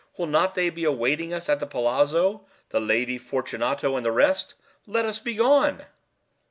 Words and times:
Will 0.17 0.25
not 0.25 0.55
they 0.55 0.71
be 0.71 0.83
awaiting 0.83 1.31
us 1.31 1.47
at 1.47 1.59
the 1.59 1.67
palazzo, 1.67 2.47
the 2.69 2.79
Lady 2.79 3.19
Fortunato 3.19 3.95
and 3.95 4.03
the 4.03 4.11
rest? 4.11 4.55
Let 4.87 5.05
us 5.05 5.19
be 5.19 5.35
gone." 5.35 5.83